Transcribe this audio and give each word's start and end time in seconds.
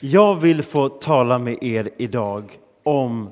Jag 0.00 0.34
vill 0.34 0.62
få 0.62 0.88
tala 0.88 1.38
med 1.38 1.62
er 1.62 1.90
idag 1.96 2.58
om 2.82 3.30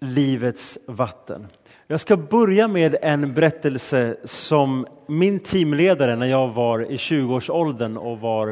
livets 0.00 0.78
vatten. 0.86 1.46
Jag 1.86 2.00
ska 2.00 2.16
börja 2.16 2.68
med 2.68 2.96
en 3.02 3.34
berättelse 3.34 4.16
som 4.24 4.86
min 5.06 5.40
teamledare 5.40 6.16
när 6.16 6.26
jag 6.26 6.48
var 6.48 6.80
i 6.92 6.96
20-årsåldern 6.96 7.96
och 7.96 8.20
var 8.20 8.48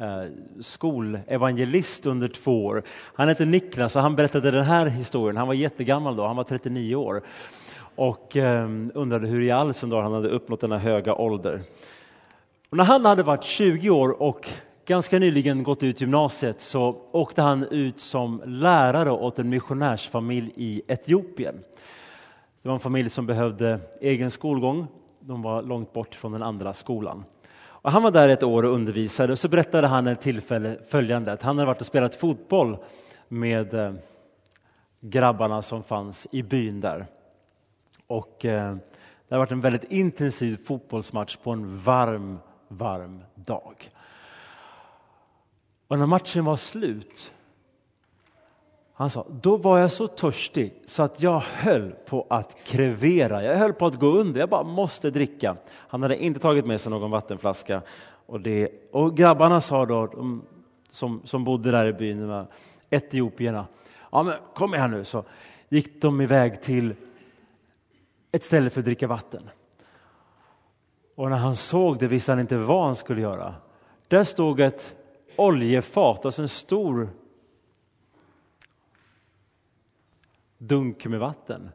eh, 0.00 0.24
skolevangelist 0.60 2.06
under 2.06 2.28
två 2.28 2.66
år. 2.66 2.82
Han 3.14 3.28
hette 3.28 3.44
Niklas 3.44 3.96
och 3.96 4.02
han 4.02 4.16
berättade 4.16 4.50
den 4.50 4.64
här 4.64 4.86
historien. 4.86 5.36
Han 5.36 5.46
var 5.46 5.54
jättegammal 5.54 6.16
då, 6.16 6.26
han 6.26 6.36
var 6.36 6.44
39 6.44 6.94
år 6.94 7.22
och 7.94 8.36
eh, 8.36 8.68
undrade 8.94 9.26
hur 9.26 9.42
i 9.42 9.50
all 9.50 9.74
sin 9.74 9.90
dar 9.90 10.02
han 10.02 10.12
hade 10.12 10.28
uppnått 10.28 10.60
denna 10.60 10.78
höga 10.78 11.14
ålder. 11.14 11.62
Och 12.70 12.76
när 12.76 12.84
han 12.84 13.04
hade 13.04 13.22
varit 13.22 13.44
20 13.44 13.90
år 13.90 14.22
och 14.22 14.48
ganska 14.92 15.18
nyligen 15.18 15.62
gått 15.62 15.82
ut 15.82 16.00
gymnasiet 16.00 16.60
så 16.60 16.96
åkte 17.12 17.42
han 17.42 17.66
ut 17.70 18.00
som 18.00 18.42
lärare 18.46 19.10
åt 19.10 19.38
en 19.38 19.48
missionärsfamilj 19.48 20.52
i 20.56 20.82
Etiopien. 20.88 21.54
Det 22.62 22.68
var 22.68 22.74
en 22.74 22.80
familj 22.80 23.10
som 23.10 23.26
behövde 23.26 23.80
egen 24.00 24.30
skolgång. 24.30 24.86
De 25.20 25.42
var 25.42 25.62
långt 25.62 25.92
bort 25.92 26.14
från 26.14 26.32
den 26.32 26.42
andra 26.42 26.74
skolan. 26.74 27.24
Och 27.54 27.92
han 27.92 28.02
var 28.02 28.10
där 28.10 28.28
ett 28.28 28.42
år 28.42 28.62
och 28.62 28.74
undervisade 28.74 29.32
och 29.32 29.38
så 29.38 29.48
berättade 29.48 29.86
han 29.86 30.06
ett 30.06 30.20
tillfälle 30.20 30.76
följande 30.88 31.32
att 31.32 31.42
han 31.42 31.58
hade 31.58 31.66
varit 31.66 31.80
och 31.80 31.86
spelat 31.86 32.14
fotboll 32.14 32.76
med 33.28 33.74
eh, 33.74 33.92
grabbarna 35.00 35.62
som 35.62 35.82
fanns 35.82 36.26
i 36.30 36.42
byn 36.42 36.80
där. 36.80 37.06
Och 38.06 38.44
eh, 38.44 38.76
det 39.28 39.34
hade 39.34 39.38
varit 39.38 39.52
en 39.52 39.60
väldigt 39.60 39.92
intensiv 39.92 40.56
fotbollsmatch 40.64 41.36
på 41.36 41.50
en 41.50 41.78
varm, 41.78 42.38
varm 42.68 43.22
dag. 43.34 43.90
Och 45.92 45.98
när 45.98 46.06
matchen 46.06 46.44
var 46.44 46.56
slut, 46.56 47.32
han 48.92 49.10
sa, 49.10 49.26
då 49.30 49.56
var 49.56 49.78
jag 49.78 49.92
så 49.92 50.06
törstig 50.06 50.82
så 50.86 51.02
att 51.02 51.22
jag 51.22 51.40
höll 51.40 51.90
på 51.90 52.26
att 52.30 52.56
krevera. 52.64 53.42
Jag 53.42 53.56
höll 53.56 53.72
på 53.72 53.86
att 53.86 53.98
gå 53.98 54.06
under. 54.06 54.40
Jag 54.40 54.48
bara 54.48 54.62
måste 54.62 55.10
dricka. 55.10 55.56
Han 55.70 56.02
hade 56.02 56.24
inte 56.24 56.40
tagit 56.40 56.66
med 56.66 56.80
sig 56.80 56.90
någon 56.90 57.10
vattenflaska. 57.10 57.82
Och, 58.26 58.40
det, 58.40 58.70
och 58.92 59.16
grabbarna 59.16 59.60
sa 59.60 59.86
då, 59.86 60.06
de, 60.06 60.42
som, 60.90 61.20
som 61.24 61.44
bodde 61.44 61.70
där 61.70 61.86
i 61.86 61.92
byn, 61.92 62.46
etiopierna, 62.90 63.66
ja 64.12 64.22
men 64.22 64.34
kom 64.54 64.72
här 64.72 64.88
nu. 64.88 65.04
Så 65.04 65.24
gick 65.68 66.02
de 66.02 66.20
iväg 66.20 66.62
till 66.62 66.94
ett 68.32 68.44
ställe 68.44 68.70
för 68.70 68.80
att 68.80 68.84
dricka 68.84 69.06
vatten. 69.06 69.50
Och 71.14 71.30
när 71.30 71.36
han 71.36 71.56
såg 71.56 71.98
det 71.98 72.06
visste 72.06 72.32
han 72.32 72.40
inte 72.40 72.56
vad 72.56 72.84
han 72.84 72.96
skulle 72.96 73.20
göra. 73.20 73.54
Där 74.08 74.24
stod 74.24 74.60
ett 74.60 74.94
oljefat, 75.36 76.24
alltså 76.24 76.42
en 76.42 76.48
stor 76.48 77.10
dunk 80.58 81.06
med 81.06 81.20
vatten. 81.20 81.70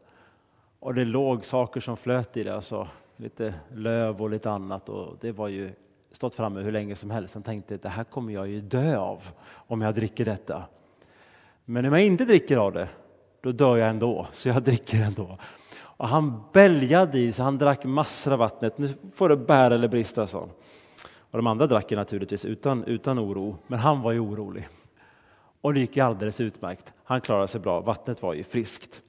Och 0.80 0.94
det 0.94 1.06
låg 1.06 1.46
saker 1.46 1.80
som 1.82 1.98
flöt 1.98 2.38
i 2.38 2.44
det, 2.44 2.56
alltså 2.56 2.88
lite 3.18 3.54
löv 3.74 4.22
och 4.22 4.30
lite 4.30 4.52
annat. 4.52 4.90
Och 4.90 5.18
det 5.22 5.32
var 5.32 5.48
ju 5.48 5.72
stått 6.12 6.36
framme 6.36 6.62
hur 6.62 6.72
länge 6.72 6.96
som 6.96 7.12
helst. 7.12 7.34
Han 7.34 7.44
tänkte 7.44 7.76
att 7.76 7.82
det 7.82 7.90
här 7.90 8.04
kommer 8.04 8.34
jag 8.34 8.48
ju 8.48 8.62
dö 8.62 8.98
av 8.98 9.24
om 9.52 9.82
jag 9.82 9.96
dricker 9.96 10.26
detta. 10.26 10.64
Men 11.66 11.86
om 11.86 11.94
jag 11.94 12.06
inte 12.06 12.26
dricker 12.26 12.58
av 12.58 12.74
det, 12.74 12.88
då 13.42 13.52
dör 13.52 13.78
jag 13.78 13.90
ändå, 13.90 14.28
så 14.32 14.50
jag 14.50 14.64
dricker 14.64 15.02
ändå. 15.02 15.38
Och 15.80 16.08
han 16.08 16.44
bälgade 16.54 17.20
i 17.20 17.32
sig, 17.32 17.46
han 17.46 17.58
drack 17.58 17.86
massor 17.86 18.34
av 18.34 18.40
vattnet. 18.40 18.78
Nu 18.78 18.94
får 19.16 19.30
det 19.30 19.38
bära 19.38 19.74
eller 19.74 19.88
brista, 19.88 20.28
sa 20.28 20.40
han. 20.40 20.50
Och 21.32 21.38
de 21.38 21.48
andra 21.48 21.68
drack 21.68 21.92
naturligtvis 21.92 22.46
utan, 22.46 22.84
utan 22.84 23.20
oro, 23.20 23.58
men 23.68 23.80
han 23.80 24.02
var 24.02 24.12
ju 24.12 24.20
orolig. 24.20 24.68
Och 25.62 25.74
det 25.74 25.80
gick 25.80 25.98
ju 25.98 26.04
alldeles 26.04 26.42
utmärkt. 26.42 26.94
Han 27.04 27.22
klarade 27.22 27.48
sig 27.48 27.62
bra, 27.62 27.82
vattnet 27.82 28.22
var 28.22 28.34
ju 28.34 28.44
friskt. 28.44 29.02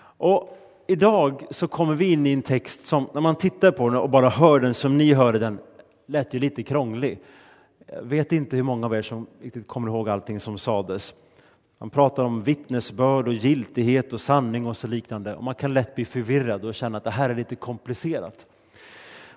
Och 0.00 0.58
idag 0.86 1.46
så 1.50 1.68
kommer 1.68 1.94
vi 1.94 2.12
in 2.12 2.26
i 2.26 2.32
en 2.32 2.42
text 2.42 2.86
som, 2.86 3.08
när 3.14 3.20
man 3.20 3.36
tittar 3.36 3.70
på 3.70 3.88
den 3.88 3.98
och 3.98 4.10
bara 4.10 4.28
hör 4.28 4.60
den 4.60 4.74
som 4.74 4.98
ni 4.98 5.14
hörde 5.14 5.38
den, 5.38 5.58
lät 6.06 6.34
ju 6.34 6.38
lite 6.38 6.62
krånglig. 6.62 7.20
Jag 7.86 8.02
vet 8.02 8.32
inte 8.32 8.56
hur 8.56 8.62
många 8.62 8.86
av 8.86 8.94
er 8.94 9.02
som 9.02 9.26
riktigt 9.42 9.68
kommer 9.68 9.88
ihåg 9.88 10.08
allting 10.08 10.40
som 10.40 10.58
sades. 10.58 11.14
Man 11.78 11.90
pratar 11.90 12.24
om 12.24 12.42
vittnesbörd 12.42 13.28
och 13.28 13.34
giltighet 13.34 14.12
och 14.12 14.20
sanning 14.20 14.66
och 14.66 14.76
så 14.76 14.86
liknande. 14.86 15.34
Och 15.34 15.44
man 15.44 15.54
kan 15.54 15.74
lätt 15.74 15.94
bli 15.94 16.04
förvirrad 16.04 16.64
och 16.64 16.74
känna 16.74 16.98
att 16.98 17.04
det 17.04 17.10
här 17.10 17.30
är 17.30 17.34
lite 17.34 17.56
komplicerat. 17.56 18.46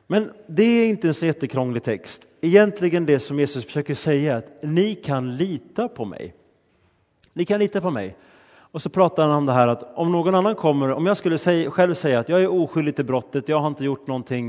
Men 0.07 0.31
det 0.47 0.63
är 0.63 0.89
inte 0.89 1.07
en 1.07 1.13
så 1.13 1.25
jättekrånglig 1.25 1.83
text. 1.83 2.27
Egentligen 2.41 3.05
det 3.05 3.19
som 3.19 3.39
Jesus 3.39 3.65
försöker 3.65 3.93
säga 3.93 4.33
är 4.33 4.37
att 4.37 4.63
ni 4.63 4.95
kan 4.95 5.37
lita 5.37 5.87
på 5.87 6.05
mig. 6.05 6.33
Ni 7.33 7.45
kan 7.45 7.59
lita 7.59 7.81
på 7.81 7.91
mig. 7.91 8.15
Och 8.71 8.81
så 8.81 8.89
pratar 8.89 9.23
han 9.23 9.31
om 9.31 9.45
det 9.45 9.53
här 9.53 9.67
att 9.67 9.97
om 9.97 10.11
någon 10.11 10.35
annan 10.35 10.55
kommer, 10.55 10.91
om 10.91 11.05
jag 11.05 11.17
skulle 11.17 11.37
säga, 11.37 11.71
själv 11.71 11.93
säga 11.93 12.19
att 12.19 12.29
jag 12.29 12.41
är 12.41 12.51
oskyldig 12.51 12.95
till 12.95 13.05
brottet, 13.05 13.49
jag 13.49 13.59
har 13.59 13.67
inte 13.67 13.85
gjort 13.85 14.07
någonting, 14.07 14.47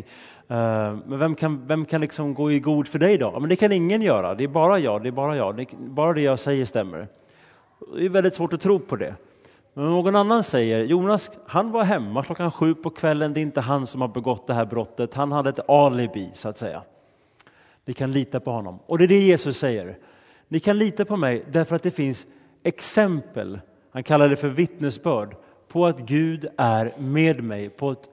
eh, 0.49 0.97
men 1.07 1.19
vem 1.19 1.35
kan, 1.35 1.67
vem 1.67 1.85
kan 1.85 2.01
liksom 2.01 2.35
gå 2.35 2.53
i 2.53 2.61
god 2.61 2.89
för 2.89 2.99
dig 2.99 3.19
då? 3.19 3.41
Men 3.41 3.49
det 3.49 3.57
kan 3.57 3.73
ingen 3.73 4.03
göra, 4.03 4.35
det 4.35 4.45
är 4.45 4.49
bara 4.49 4.79
jag, 4.79 5.03
det 5.03 5.09
är 5.09 5.13
bara 5.13 5.37
jag, 5.37 5.57
det 5.57 5.63
är 5.63 5.77
bara 5.77 6.13
det 6.13 6.21
jag 6.21 6.39
säger 6.39 6.65
stämmer. 6.65 7.09
Det 7.97 8.05
är 8.05 8.09
väldigt 8.09 8.35
svårt 8.35 8.53
att 8.53 8.61
tro 8.61 8.79
på 8.79 8.97
det. 8.97 9.15
Men 9.75 9.85
någon 9.85 10.17
annan 10.17 10.43
säger, 10.43 10.85
Jonas, 10.85 11.31
han 11.47 11.71
var 11.71 11.85
hemma 11.85 12.23
klockan 12.23 12.51
sju 12.51 12.75
på 12.75 12.91
kvällen, 12.91 13.35
det 13.35 13.41
är 13.41 13.43
inte 13.43 13.61
han 13.61 13.87
som 13.87 14.01
har 14.01 14.09
begått 14.09 14.47
det 14.47 14.55
här 14.55 14.67
brottet, 14.67 15.15
han 15.15 15.33
hade 15.33 15.51
ett 15.51 15.71
alibi 15.71 16.31
så 16.35 16.49
att 16.49 16.59
säga. 16.59 16.83
Ni 17.85 17.95
kan 17.95 18.13
lita 18.13 18.41
på 18.41 18.51
honom. 18.51 18.79
Och 18.87 18.99
det 18.99 19.05
är 19.05 19.09
det 19.09 19.21
Jesus 19.21 19.59
säger. 19.59 19.99
Ni 20.49 20.61
kan 20.61 20.79
lita 20.79 21.05
på 21.05 21.17
mig 21.17 21.45
därför 21.51 21.77
att 21.77 21.83
det 21.83 21.91
finns 21.91 22.27
exempel, 22.63 23.61
han 23.91 24.03
kallar 24.03 24.29
det 24.29 24.37
för 24.37 24.49
vittnesbörd, 24.49 25.37
på 25.69 25.87
att 25.87 25.99
Gud 25.99 26.49
är 26.57 26.95
med 26.99 27.45
mig 27.45 27.69
på 27.69 27.91
ett 27.91 28.11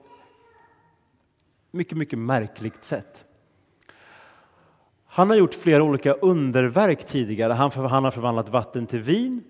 mycket, 1.70 1.98
mycket 1.98 2.18
märkligt 2.18 2.84
sätt. 2.84 3.24
Han 5.06 5.30
har 5.30 5.36
gjort 5.36 5.54
flera 5.54 5.82
olika 5.82 6.12
underverk 6.12 7.06
tidigare. 7.06 7.52
Han, 7.52 7.70
han 7.70 8.04
har 8.04 8.10
förvandlat 8.10 8.48
vatten 8.48 8.86
till 8.86 9.00
vin, 9.00 9.44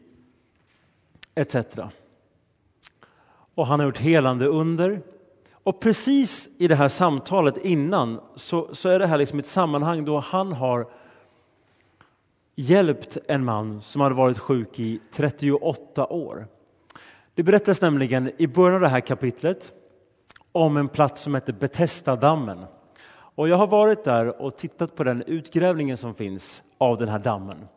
etc. 1.40 1.56
Och 3.54 3.66
han 3.66 3.80
har 3.80 3.86
gjort 3.86 3.98
helande 3.98 4.46
under. 4.46 5.02
Och 5.52 5.80
precis 5.80 6.48
i 6.58 6.68
det 6.68 6.74
här 6.74 6.88
samtalet 6.88 7.64
innan 7.64 8.20
så, 8.34 8.68
så 8.74 8.88
är 8.88 8.98
det 8.98 9.06
här 9.06 9.18
liksom 9.18 9.38
ett 9.38 9.46
sammanhang 9.46 10.04
då 10.04 10.18
han 10.18 10.52
har 10.52 10.86
hjälpt 12.54 13.18
en 13.28 13.44
man 13.44 13.82
som 13.82 14.00
hade 14.00 14.14
varit 14.14 14.38
sjuk 14.38 14.78
i 14.78 15.00
38 15.12 16.06
år. 16.06 16.46
Det 17.34 17.42
berättas 17.42 17.80
nämligen 17.80 18.32
i 18.36 18.46
början 18.46 18.74
av 18.74 18.80
det 18.80 18.88
här 18.88 19.00
kapitlet 19.00 19.72
om 20.52 20.76
en 20.76 20.88
plats 20.88 21.22
som 21.22 21.34
heter 21.34 21.52
Betestadammen. 21.52 22.64
Och 23.12 23.48
jag 23.48 23.56
har 23.56 23.66
varit 23.66 24.04
där 24.04 24.42
och 24.42 24.56
tittat 24.56 24.96
på 24.96 25.04
den 25.04 25.22
utgrävningen 25.26 25.96
som 25.96 26.14
finns 26.14 26.62
av 26.78 26.98
den 26.98 27.08
här 27.08 27.18
dammen. 27.18 27.68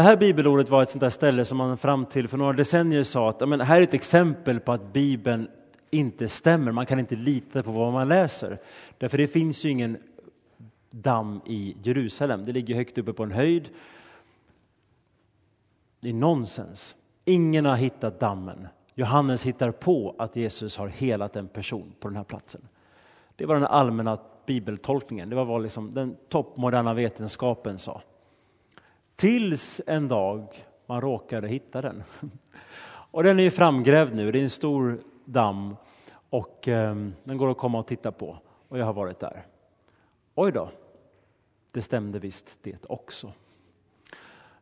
Det 0.00 0.04
här 0.04 0.16
bibelordet 0.16 0.68
var 0.68 0.82
ett 0.82 0.90
sånt 0.90 1.00
där 1.00 1.10
ställe 1.10 1.44
som 1.44 1.58
man 1.58 1.78
fram 1.78 2.06
till 2.06 2.28
för 2.28 2.36
några 2.36 2.52
decennier 2.52 3.02
sa 3.02 3.30
att 3.30 3.48
men, 3.48 3.60
här 3.60 3.78
är 3.78 3.82
ett 3.82 3.94
exempel 3.94 4.60
på 4.60 4.72
att 4.72 4.92
Bibeln 4.92 5.48
inte 5.90 6.28
stämmer. 6.28 6.72
Man 6.72 6.86
kan 6.86 6.98
inte 6.98 7.16
lita 7.16 7.62
på 7.62 7.70
vad 7.70 7.92
man 7.92 8.08
läser. 8.08 8.58
Därför 8.98 9.18
det 9.18 9.26
finns 9.26 9.64
ju 9.64 9.70
ingen 9.70 9.98
damm 10.90 11.40
i 11.46 11.76
Jerusalem. 11.82 12.44
Det 12.44 12.52
ligger 12.52 12.74
högt 12.74 12.98
uppe 12.98 13.12
på 13.12 13.22
en 13.22 13.30
höjd. 13.30 13.68
Det 16.00 16.08
är 16.08 16.14
nonsens. 16.14 16.96
Ingen 17.24 17.64
har 17.64 17.76
hittat 17.76 18.20
dammen. 18.20 18.68
Johannes 18.94 19.46
hittar 19.46 19.70
på 19.70 20.14
att 20.18 20.36
Jesus 20.36 20.76
har 20.76 20.88
helat 20.88 21.36
en 21.36 21.48
person 21.48 21.92
på 22.00 22.08
den 22.08 22.16
här 22.16 22.24
platsen. 22.24 22.68
Det 23.36 23.46
var 23.46 23.54
den 23.54 23.64
allmänna 23.64 24.18
bibeltolkningen. 24.46 25.30
Det 25.30 25.36
var 25.36 25.44
vad 25.44 25.62
liksom 25.62 25.90
den 25.90 26.16
toppmoderna 26.28 26.94
vetenskapen 26.94 27.78
sa. 27.78 28.02
Tills 29.20 29.80
en 29.86 30.08
dag 30.08 30.64
man 30.86 31.00
råkade 31.00 31.48
hitta 31.48 31.82
den. 31.82 32.02
Och 32.86 33.22
den 33.22 33.40
är 33.40 33.50
framgrävd 33.50 34.14
nu, 34.14 34.32
det 34.32 34.38
är 34.38 34.42
en 34.42 34.50
stor 34.50 35.00
damm 35.24 35.76
och 36.30 36.68
eh, 36.68 36.94
den 37.24 37.36
går 37.36 37.50
att 37.50 37.58
komma 37.58 37.78
och 37.78 37.86
titta 37.86 38.12
på. 38.12 38.38
Och 38.68 38.78
jag 38.78 38.86
har 38.86 38.92
varit 38.92 39.20
där. 39.20 39.46
Oj 40.34 40.52
då, 40.52 40.70
det 41.72 41.82
stämde 41.82 42.18
visst 42.18 42.58
det 42.62 42.86
också. 42.86 43.32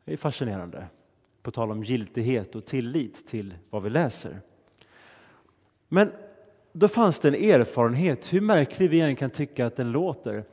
Det 0.04 0.12
är 0.12 0.16
fascinerande, 0.16 0.86
på 1.42 1.50
tal 1.50 1.70
om 1.70 1.84
giltighet 1.84 2.54
och 2.54 2.64
tillit 2.64 3.26
till 3.26 3.54
vad 3.70 3.82
vi 3.82 3.90
läser. 3.90 4.40
Men 5.88 6.12
då 6.72 6.88
fanns 6.88 7.20
det 7.20 7.28
en 7.28 7.34
erfarenhet, 7.34 8.32
hur 8.32 8.40
märklig 8.40 8.90
vi 8.90 9.00
än 9.00 9.16
kan 9.16 9.30
tycka 9.30 9.66
att 9.66 9.76
den 9.76 9.92
låter, 9.92 10.44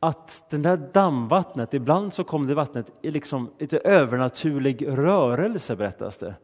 att 0.00 0.44
det 0.50 0.58
där 0.58 0.76
dammvattnet, 0.76 1.74
ibland 1.74 2.12
så 2.12 2.24
kom 2.24 2.46
det 2.46 2.54
vattnet 2.54 2.92
i 3.02 3.10
liksom 3.10 3.50
lite 3.58 3.78
övernaturlig 3.78 4.88
rörelse 4.88 5.76
berättas 5.76 6.16
det. 6.16 6.34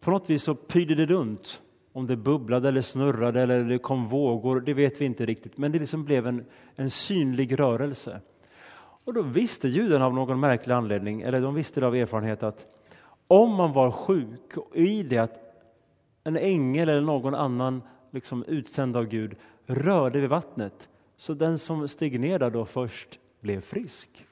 På 0.00 0.10
något 0.10 0.30
vis 0.30 0.42
så 0.42 0.54
pyrde 0.54 0.94
det 0.94 1.06
runt. 1.06 1.62
Om 1.92 2.06
det 2.06 2.16
bubblade 2.16 2.68
eller 2.68 2.80
snurrade 2.80 3.40
eller 3.40 3.64
det 3.64 3.78
kom 3.78 4.08
vågor, 4.08 4.60
det 4.60 4.74
vet 4.74 5.00
vi 5.00 5.04
inte 5.04 5.26
riktigt. 5.26 5.58
Men 5.58 5.72
det 5.72 5.78
liksom 5.78 6.04
blev 6.04 6.26
en, 6.26 6.44
en 6.76 6.90
synlig 6.90 7.60
rörelse. 7.60 8.20
Och 9.04 9.14
då 9.14 9.22
visste 9.22 9.68
judarna 9.68 10.06
av 10.06 10.14
någon 10.14 10.40
märklig 10.40 10.74
anledning, 10.74 11.22
eller 11.22 11.40
de 11.40 11.54
visste 11.54 11.80
det 11.80 11.86
av 11.86 11.96
erfarenhet 11.96 12.42
att 12.42 12.66
om 13.26 13.54
man 13.54 13.72
var 13.72 13.90
sjuk 13.90 14.56
och 14.56 14.76
i 14.76 15.02
det 15.02 15.18
att 15.18 15.38
en 16.24 16.36
ängel 16.36 16.88
eller 16.88 17.00
någon 17.00 17.34
annan 17.34 17.82
liksom 18.10 18.44
utsänd 18.44 18.96
av 18.96 19.04
Gud 19.04 19.36
rörde 19.66 20.20
vid 20.20 20.30
vattnet, 20.30 20.88
så 21.20 21.34
den 21.34 21.58
som 21.58 21.88
steg 21.88 22.20
ner 22.20 22.38
där 22.38 22.50
då 22.50 22.64
först 22.64 23.20
blev 23.40 23.60
frisk. 23.60 24.26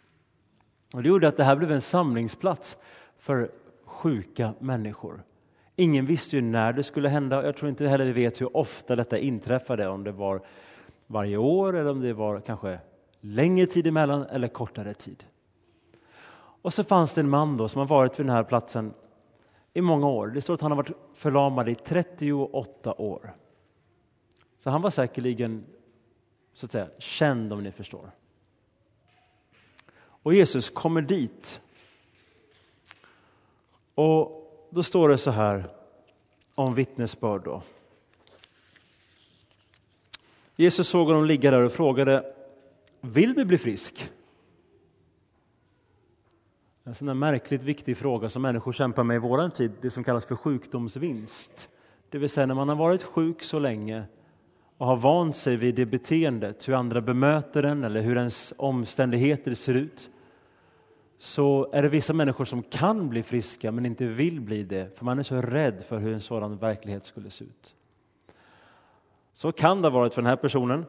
Och 0.94 1.02
det 1.02 1.08
gjorde 1.08 1.28
att 1.28 1.36
det 1.36 1.44
här 1.44 1.56
blev 1.56 1.72
en 1.72 1.80
samlingsplats 1.80 2.76
för 3.18 3.50
sjuka 3.84 4.54
människor. 4.58 5.22
Ingen 5.76 6.06
visste 6.06 6.36
ju 6.36 6.42
när 6.42 6.72
det 6.72 6.82
skulle 6.82 7.08
hända. 7.08 7.44
Jag 7.44 7.56
tror 7.56 7.68
inte 7.68 7.86
heller 7.86 8.04
vi 8.04 8.12
vet 8.12 8.40
hur 8.40 8.56
ofta 8.56 8.96
detta 8.96 9.18
inträffade, 9.18 9.88
om 9.88 10.04
det 10.04 10.12
var 10.12 10.40
varje 11.06 11.36
år 11.36 11.76
eller 11.76 11.90
om 11.90 12.00
det 12.00 12.12
var 12.12 12.40
kanske 12.40 12.78
längre 13.20 13.66
tid 13.66 13.86
emellan 13.86 14.22
eller 14.22 14.48
kortare 14.48 14.94
tid. 14.94 15.24
Och 16.62 16.74
så 16.74 16.84
fanns 16.84 17.14
det 17.14 17.20
en 17.20 17.30
man 17.30 17.56
då 17.56 17.68
som 17.68 17.78
har 17.78 17.86
varit 17.86 18.18
vid 18.18 18.26
den 18.26 18.34
här 18.34 18.44
platsen 18.44 18.94
i 19.74 19.80
många 19.80 20.08
år. 20.08 20.26
Det 20.26 20.40
står 20.40 20.54
att 20.54 20.60
han 20.60 20.70
har 20.70 20.76
varit 20.76 20.96
förlamad 21.14 21.68
i 21.68 21.74
38 21.74 22.94
år. 22.94 23.34
Så 24.58 24.70
han 24.70 24.82
var 24.82 24.90
säkerligen 24.90 25.64
så 26.58 26.66
att 26.66 26.72
säga, 26.72 26.88
känd 26.98 27.52
om 27.52 27.62
ni 27.62 27.72
förstår. 27.72 28.10
Och 29.98 30.34
Jesus 30.34 30.70
kommer 30.70 31.02
dit. 31.02 31.60
Och 33.94 34.50
då 34.70 34.82
står 34.82 35.08
det 35.08 35.18
så 35.18 35.30
här 35.30 35.70
om 36.54 36.74
vittnesbörd. 36.74 37.44
Då. 37.44 37.62
Jesus 40.56 40.88
såg 40.88 41.06
honom 41.06 41.24
ligga 41.24 41.50
där 41.50 41.62
och 41.62 41.72
frågade 41.72 42.34
Vill 43.00 43.34
du 43.34 43.44
bli 43.44 43.58
frisk? 43.58 44.10
En 46.84 46.94
sån 46.94 47.06
där 47.06 47.14
märkligt 47.14 47.62
viktig 47.62 47.96
fråga 47.96 48.28
som 48.28 48.42
människor 48.42 48.72
kämpar 48.72 49.04
med 49.04 49.14
i 49.14 49.18
vår 49.18 49.48
tid, 49.48 49.72
det 49.80 49.90
som 49.90 50.04
kallas 50.04 50.26
för 50.26 50.36
sjukdomsvinst. 50.36 51.68
Det 52.10 52.18
vill 52.18 52.30
säga 52.30 52.46
när 52.46 52.54
man 52.54 52.68
har 52.68 52.76
varit 52.76 53.02
sjuk 53.02 53.42
så 53.42 53.58
länge 53.58 54.04
och 54.78 54.86
har 54.86 54.96
vant 54.96 55.36
sig 55.36 55.56
vid 55.56 55.74
det 55.74 55.86
beteendet, 55.86 56.68
hur 56.68 56.74
andra 56.74 57.00
bemöter 57.00 57.62
en 57.62 57.84
eller 57.84 58.00
hur 58.00 58.16
ens 58.16 58.54
omständigheter 58.56 59.54
ser 59.54 59.74
ut, 59.74 60.10
så 61.18 61.68
är 61.72 61.82
det 61.82 61.88
vissa 61.88 62.12
människor 62.12 62.44
som 62.44 62.62
kan 62.62 63.08
bli 63.08 63.22
friska 63.22 63.72
men 63.72 63.86
inte 63.86 64.06
vill 64.06 64.40
bli 64.40 64.62
det, 64.62 64.98
för 64.98 65.04
man 65.04 65.18
är 65.18 65.22
så 65.22 65.42
rädd 65.42 65.82
för 65.88 65.98
hur 65.98 66.12
en 66.14 66.20
sådan 66.20 66.56
verklighet 66.56 67.06
skulle 67.06 67.30
se 67.30 67.44
ut. 67.44 67.76
Så 69.32 69.52
kan 69.52 69.82
det 69.82 69.88
ha 69.88 69.98
varit 69.98 70.14
för 70.14 70.22
den 70.22 70.28
här 70.28 70.36
personen. 70.36 70.86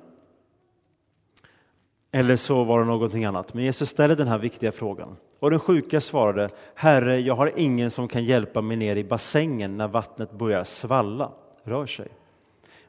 Eller 2.12 2.36
så 2.36 2.64
var 2.64 2.80
det 2.80 2.86
någonting 2.86 3.26
annat. 3.26 3.54
Men 3.54 3.64
Jesus 3.64 3.90
ställer 3.90 4.16
den 4.16 4.28
här 4.28 4.38
viktiga 4.38 4.72
frågan. 4.72 5.18
Och 5.40 5.50
den 5.50 5.60
sjuka 5.60 6.02
svarade, 6.02 6.50
Herre, 6.76 7.20
jag 7.20 7.36
har 7.36 7.52
ingen 7.56 7.92
som 7.92 8.08
kan 8.08 8.26
hjälpa 8.26 8.62
mig 8.62 8.78
ner 8.78 8.96
i 8.96 9.04
bassängen 9.04 9.78
när 9.78 9.88
vattnet 9.88 10.32
börjar 10.32 10.64
svalla, 10.64 11.32
rör 11.64 11.86
sig. 11.86 12.08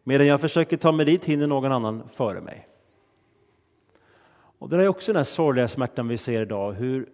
Medan 0.05 0.27
jag 0.27 0.41
försöker 0.41 0.77
ta 0.77 0.93
mig 0.93 1.07
dit 1.07 1.25
hinner 1.25 1.47
någon 1.47 1.73
annan 1.73 2.09
före 2.09 2.41
mig. 2.41 2.69
Och 4.59 4.69
det 4.69 4.77
är 4.77 4.89
också 4.89 5.13
den 5.13 5.17
här 5.17 5.25
sorgliga 5.25 5.69
smärtan 5.69 6.09
vi 6.09 6.19
ser 6.19 6.43
idag, 6.43 6.73
hur 6.73 7.09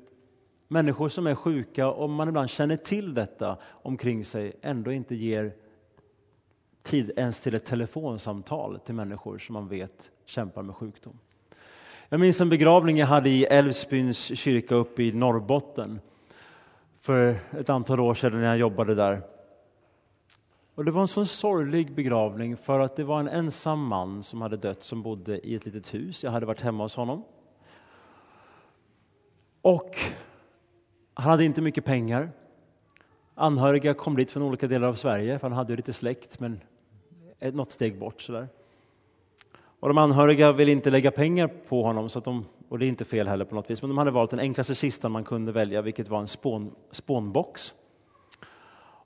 människor 0.69 1.09
som 1.09 1.27
är 1.27 1.35
sjuka, 1.35 1.91
om 1.91 2.15
man 2.15 2.29
ibland 2.29 2.51
känner 2.51 2.77
till 2.77 3.15
detta 3.15 3.57
omkring 3.65 4.25
sig, 4.25 4.53
ändå 4.63 4.93
inte 4.93 5.15
ger 5.15 5.53
tid 6.83 7.13
ens 7.17 7.41
till 7.41 7.55
ett 7.55 7.65
telefonsamtal 7.65 8.79
till 8.85 8.95
människor 8.95 9.39
som 9.39 9.53
man 9.53 9.69
vet 9.69 10.11
kämpar 10.27 10.63
med 10.63 10.75
sjukdom. 10.75 11.19
Jag 12.09 12.21
minns 12.21 12.41
en 12.41 12.49
begravning 12.49 12.99
jag 12.99 13.07
hade 13.07 13.29
i 13.29 13.45
Älvsbyns 13.45 14.39
kyrka 14.39 14.75
uppe 14.75 15.03
i 15.03 15.13
Norrbotten 15.13 16.01
för 17.01 17.37
ett 17.59 17.71
antal 17.71 18.01
år 18.01 18.15
sedan 18.15 18.41
när 18.41 18.49
jag 18.49 18.59
jobbade 18.59 18.95
där. 18.95 19.23
Och 20.77 20.85
Det 20.85 20.91
var 20.91 21.01
en 21.01 21.09
sån 21.09 21.27
sorglig 21.27 21.95
begravning 21.95 22.57
för 22.57 22.81
att 22.81 22.97
det 22.97 23.05
var 23.05 23.21
en 23.21 23.29
ensam 23.29 23.87
man 23.87 24.23
som 24.23 24.41
hade 24.41 24.57
dött 24.57 24.83
som 24.83 25.03
bodde 25.03 25.47
i 25.49 25.55
ett 25.55 25.67
litet 25.67 25.95
hus. 25.95 26.25
Jag 26.25 26.31
hade 26.31 26.47
varit 26.47 26.61
hemma 26.61 26.85
hos 26.85 26.97
honom. 26.97 27.25
Och 29.63 29.97
han 31.15 31.31
hade 31.31 31.45
inte 31.45 31.61
mycket 31.61 31.85
pengar. 31.85 32.31
Anhöriga 33.35 33.95
kom 33.95 34.17
dit 34.17 34.31
från 34.31 34.43
olika 34.43 34.67
delar 34.67 34.89
av 34.89 34.95
Sverige, 34.95 35.39
för 35.39 35.49
han 35.49 35.57
hade 35.57 35.73
ju 35.73 35.77
lite 35.77 35.93
släkt, 35.93 36.41
men 36.41 36.61
något 37.53 37.73
steg 37.73 37.99
bort. 37.99 38.21
Sådär. 38.21 38.49
Och 39.81 39.89
de 39.89 39.99
anhöriga 39.99 40.53
ville 40.53 40.73
inte 40.73 40.91
lägga 40.91 41.11
pengar 41.11 41.51
på 41.69 41.83
honom, 41.83 42.09
så 42.09 42.21
de, 42.21 42.45
och 42.69 42.79
det 42.79 42.87
är 42.87 42.89
inte 42.89 43.05
fel 43.05 43.29
heller 43.29 43.45
på 43.45 43.55
något 43.55 43.71
vis, 43.71 43.83
men 43.83 43.89
de 43.89 43.99
hade 43.99 44.11
valt 44.11 44.31
den 44.31 44.41
enklaste 44.41 44.75
kistan 44.75 45.13
man 45.13 45.25
kunde 45.25 45.53
välja, 45.53 45.83
vilket 45.83 46.09
var 46.09 46.21
en 46.21 46.29
spån, 46.29 46.75
spånbox. 46.91 47.75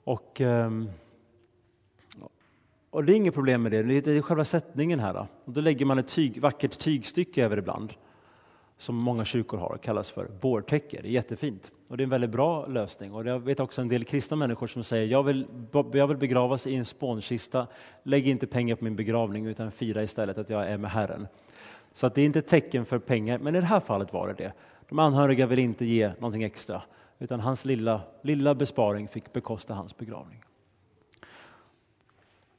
Och, 0.03 0.41
um, 0.41 0.89
och 2.91 3.03
det 3.03 3.13
är 3.13 3.15
inget 3.15 3.33
problem 3.33 3.63
med 3.63 3.71
det, 3.71 4.01
det 4.01 4.11
är 4.11 4.21
själva 4.21 4.45
sättningen 4.45 4.99
här. 4.99 5.13
Då, 5.13 5.27
och 5.45 5.53
då 5.53 5.61
lägger 5.61 5.85
man 5.85 5.99
ett 5.99 6.07
tyg, 6.07 6.41
vackert 6.41 6.79
tygstycke 6.79 7.45
över 7.45 7.57
ibland 7.57 7.93
som 8.77 8.95
många 8.95 9.25
kyrkor 9.25 9.57
har, 9.57 9.77
kallas 9.77 10.11
för 10.11 10.29
bårtäcke. 10.41 10.99
Det 11.01 11.07
är 11.07 11.11
jättefint 11.11 11.71
och 11.87 11.97
det 11.97 12.01
är 12.01 12.03
en 12.03 12.09
väldigt 12.09 12.29
bra 12.29 12.65
lösning. 12.65 13.13
Och 13.13 13.25
jag 13.25 13.39
vet 13.39 13.59
också 13.59 13.81
en 13.81 13.87
del 13.87 14.03
kristna 14.03 14.37
människor 14.37 14.67
som 14.67 14.83
säger 14.83 15.07
jag 15.07 15.23
vill, 15.23 15.47
jag 15.93 16.07
vill 16.07 16.17
begravas 16.17 16.67
i 16.67 16.75
en 16.75 16.85
spånkista, 16.85 17.67
lägg 18.03 18.27
inte 18.27 18.47
pengar 18.47 18.75
på 18.75 18.83
min 18.83 18.95
begravning 18.95 19.45
utan 19.45 19.71
fira 19.71 20.03
istället 20.03 20.37
att 20.37 20.49
jag 20.49 20.67
är 20.67 20.77
med 20.77 20.91
Herren. 20.91 21.27
Så 21.91 22.07
att 22.07 22.15
det 22.15 22.21
är 22.21 22.25
inte 22.25 22.39
ett 22.39 22.47
tecken 22.47 22.85
för 22.85 22.99
pengar, 22.99 23.39
men 23.39 23.55
i 23.55 23.59
det 23.59 23.65
här 23.65 23.79
fallet 23.79 24.13
var 24.13 24.27
det 24.27 24.33
det. 24.33 24.53
De 24.89 24.99
anhöriga 24.99 25.45
vill 25.45 25.59
inte 25.59 25.85
ge 25.85 26.07
någonting 26.07 26.43
extra, 26.43 26.81
utan 27.19 27.39
hans 27.39 27.65
lilla, 27.65 28.01
lilla 28.21 28.55
besparing 28.55 29.07
fick 29.07 29.33
bekosta 29.33 29.73
hans 29.73 29.97
begravning. 29.97 30.43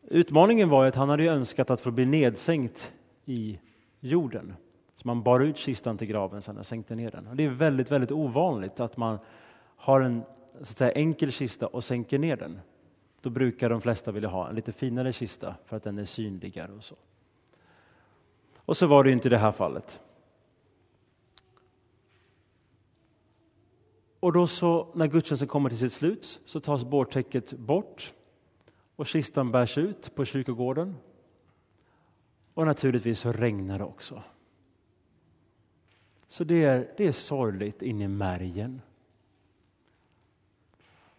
Utmaningen 0.03 0.69
var 0.69 0.87
att 0.87 0.95
han 0.95 1.09
hade 1.09 1.25
önskat 1.25 1.71
att 1.71 1.81
få 1.81 1.91
bli 1.91 2.07
nedsänkt 2.07 2.93
i 3.25 3.59
jorden. 4.01 4.55
Så 4.95 5.09
man 5.09 5.23
bar 5.23 5.41
ut 5.41 5.57
kistan 5.57 5.99
till 5.99 6.09
graven 6.09 6.43
sen 6.43 6.59
och 6.59 6.67
sänkte 6.67 6.95
ner 6.95 7.11
den. 7.11 7.27
Och 7.27 7.37
det 7.37 7.45
är 7.45 7.49
väldigt, 7.49 7.91
väldigt 7.91 8.13
ovanligt 8.13 8.81
att 8.81 8.97
man 8.97 9.19
har 9.77 10.01
en 10.01 10.23
så 10.55 10.61
att 10.61 10.79
säga, 10.79 10.93
enkel 10.93 11.33
kista 11.33 11.67
och 11.67 11.85
sänker 11.85 12.19
ner 12.19 12.37
den. 12.37 12.61
Då 13.23 13.31
brukar 13.31 13.71
de 13.71 13.81
flesta 13.81 14.13
vilja 14.13 14.29
ha 14.29 14.49
en 14.49 14.55
lite 14.55 14.73
finare 14.73 15.13
kista 15.13 15.55
för 15.67 15.77
att 15.77 15.83
den 15.83 15.99
är 15.99 16.05
synligare 16.05 16.73
och 16.73 16.85
så. 16.85 16.95
Och 18.57 18.77
så 18.77 18.87
var 18.87 19.05
det 19.05 19.11
inte 19.11 19.29
i 19.29 19.31
det 19.31 19.39
här 19.39 19.53
fallet. 19.53 20.01
Och 24.21 24.33
då 24.33 24.47
så, 24.47 24.89
när 24.95 25.07
gudstjänsten 25.07 25.49
kommer 25.49 25.69
till 25.69 25.79
sitt 25.79 25.93
slut 25.93 26.41
så 26.45 26.61
tas 26.61 26.85
bårtäcket 26.85 27.53
bort 27.53 28.13
och 29.03 29.09
kistan 29.09 29.53
bärs 29.53 29.79
ut 29.79 30.15
på 30.15 30.25
kyrkogården. 30.25 30.97
Och 32.55 32.67
naturligtvis 32.67 33.21
så 33.21 33.33
regnar 33.33 33.79
det 33.79 33.85
också. 33.85 34.23
Så 36.29 36.45
det 36.45 36.65
är, 36.65 36.95
det 36.97 37.07
är 37.07 37.13
sorgligt 37.13 37.83
in 37.83 38.01
i 38.01 38.09
märgen. 38.09 38.81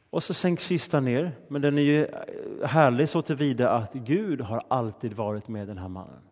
Och 0.09 0.23
så 0.23 0.33
sänks 0.33 0.65
kistan 0.65 1.05
ner, 1.05 1.31
men 1.47 1.61
den 1.61 1.77
är 1.77 1.81
ju 1.81 2.05
eh, 2.05 2.67
härlig 2.67 3.09
så 3.09 3.21
tillvida 3.21 3.69
att 3.69 3.93
Gud 3.93 4.41
har 4.41 4.63
alltid 4.67 5.13
varit 5.13 5.47
med 5.47 5.67
den 5.67 5.77
här 5.77 5.87
mannen 5.87 6.23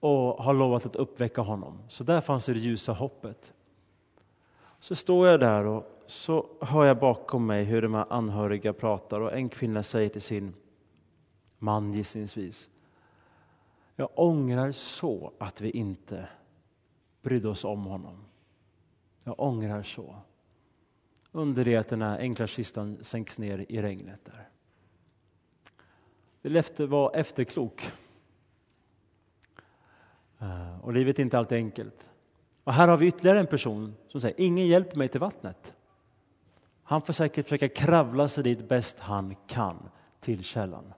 och 0.00 0.44
har 0.44 0.54
lovat 0.54 0.86
att 0.86 0.96
uppväcka 0.96 1.40
honom. 1.40 1.78
Så 1.88 2.04
där 2.04 2.20
fanns 2.20 2.46
det 2.46 2.52
ljusa 2.52 2.92
hoppet. 2.92 3.52
Så 4.78 4.94
står 4.94 5.28
jag 5.28 5.40
där 5.40 5.64
och 5.64 6.01
så 6.12 6.46
hör 6.60 6.86
jag 6.86 6.98
bakom 6.98 7.46
mig 7.46 7.64
hur 7.64 7.82
de 7.82 7.94
här 7.94 8.06
anhöriga 8.10 8.72
pratar 8.72 9.20
och 9.20 9.32
en 9.32 9.48
kvinna 9.48 9.82
säger 9.82 10.08
till 10.08 10.22
sin 10.22 10.54
man 11.58 11.92
gissningsvis. 11.92 12.70
Jag 13.96 14.08
ångrar 14.14 14.72
så 14.72 15.32
att 15.38 15.60
vi 15.60 15.70
inte 15.70 16.28
brydde 17.22 17.48
oss 17.48 17.64
om 17.64 17.84
honom. 17.84 18.24
Jag 19.24 19.40
ångrar 19.40 19.82
så. 19.82 20.16
Under 21.32 21.64
det 21.64 21.76
att 21.76 21.88
den 21.88 22.02
här 22.02 22.18
enkla 22.18 22.46
kistan 22.46 22.98
sänks 23.00 23.38
ner 23.38 23.66
i 23.68 23.82
regnet 23.82 24.20
där. 24.24 24.48
Det 26.42 26.86
var 26.86 27.16
efterklok. 27.16 27.90
Eh, 30.38 30.80
och 30.80 30.92
livet 30.92 31.18
är 31.18 31.22
inte 31.22 31.38
alltid 31.38 31.58
enkelt. 31.58 32.08
Och 32.64 32.72
här 32.72 32.88
har 32.88 32.96
vi 32.96 33.06
ytterligare 33.06 33.40
en 33.40 33.46
person 33.46 33.94
som 34.08 34.20
säger 34.20 34.40
ingen 34.40 34.66
hjälper 34.66 34.96
mig 34.96 35.08
till 35.08 35.20
vattnet. 35.20 35.74
Han 36.82 37.02
får 37.02 37.12
säkert 37.12 37.46
försöka 37.46 37.68
kravla 37.68 38.28
sig 38.28 38.44
dit 38.44 38.68
bäst 38.68 38.98
han 39.00 39.36
kan 39.46 39.88
till 40.20 40.44
källan. 40.44 40.92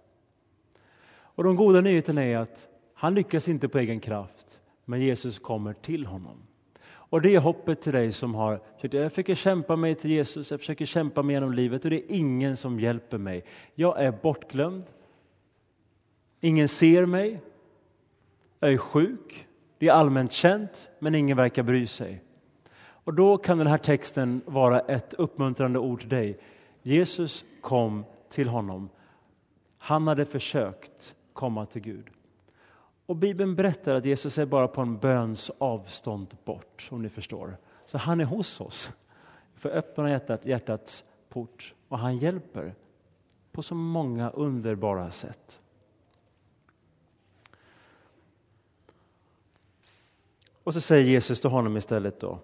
Och 1.09 1.45
de 1.45 1.57
goda 1.57 1.81
nyheterna 1.81 2.25
är 2.25 2.37
att 2.37 2.69
han 2.95 3.15
lyckas 3.15 3.49
inte 3.49 3.69
på 3.69 3.79
egen 3.79 4.01
kraft 4.01 4.61
men 4.85 5.01
Jesus 5.01 5.39
kommer 5.39 5.73
till 5.73 6.07
honom. 6.07 6.43
Och 6.87 7.23
det 7.23 7.35
är 7.35 7.41
hoppet 7.41 7.83
till 7.83 7.93
dig 7.93 8.13
som 8.13 8.35
har 8.35 8.61
jag 8.93 9.13
försöker 9.13 9.35
kämpa 9.35 9.77
mig 9.77 9.95
till 9.95 10.11
Jesus, 10.11 10.51
jag 10.51 10.61
försöker 10.61 10.87
kämpa 10.87 11.23
mig 11.23 11.35
genom 11.35 11.53
livet 11.53 11.85
och 11.85 11.91
det 11.91 11.97
är 11.97 12.17
ingen 12.17 12.57
som 12.57 12.81
hjälper 12.81 13.19
mig. 13.19 13.45
Jag 13.75 14.03
är 14.03 14.13
bortglömd. 14.23 14.85
Ingen 16.41 16.69
ser 16.69 17.07
mig. 17.07 17.41
Jag 18.61 18.73
är 18.73 18.79
sjuk. 18.79 19.47
Det 19.79 19.89
är 19.89 19.93
allmänt 19.93 20.33
känt, 20.33 20.91
men 20.99 21.15
ingen 21.15 21.37
verkar 21.37 21.63
bry 21.63 21.87
sig. 21.87 22.23
Och 23.05 23.15
då 23.15 23.39
kan 23.39 23.59
den 23.59 23.67
här 23.67 23.79
texten 23.79 24.43
vara 24.47 24.81
ett 24.81 25.15
uppmuntrande 25.15 25.79
ord 25.79 26.01
till 26.01 26.09
dig. 26.09 26.39
Jesus 26.83 27.45
kom 27.61 28.05
till 28.29 28.49
honom. 28.49 28.89
Han 29.79 30.09
hade 30.09 30.27
försökt 30.27 31.15
komma 31.33 31.67
till 31.67 31.83
Gud. 31.83 32.07
Och 33.07 33.17
Bibeln 33.17 33.55
berättar 33.55 33.95
att 33.95 34.05
Jesus 34.05 34.39
är 34.39 34.47
bara 34.47 34.69
på 34.69 34.81
en 34.81 34.99
böns 34.99 35.51
avstånd 35.59 36.37
bort, 36.45 36.89
om 36.91 37.03
ni 37.03 37.09
förstår. 37.09 37.57
Så 37.87 37.99
han 37.99 38.21
är 38.21 38.25
hos 38.25 38.61
oss. 38.61 38.93
För 39.55 39.71
öppna 39.71 40.11
hjärtat, 40.11 40.47
hjärtats 40.47 41.05
port 41.29 41.75
och 41.89 41.99
han 41.99 42.19
hjälper 42.19 42.75
på 43.53 43.63
så 43.63 43.75
många 43.75 44.31
underbara 44.31 45.11
sätt. 45.11 45.61
Och 50.65 50.75
så 50.75 50.81
säger 50.81 51.05
Jesus 51.05 51.41
till 51.41 51.51
honom 51.51 51.77
istället 51.77 52.21
då. 52.21 52.39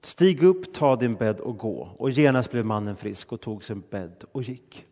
Stig 0.00 0.42
upp, 0.42 0.72
ta 0.72 0.96
din 0.96 1.14
bädd 1.14 1.40
och 1.40 1.58
gå. 1.58 1.88
Och 1.98 2.10
genast 2.10 2.50
blev 2.50 2.64
mannen 2.64 2.96
frisk 2.96 3.32
och 3.32 3.40
tog 3.40 3.64
sin 3.64 3.82
bädd 3.90 4.24
och 4.32 4.42
gick. 4.42 4.86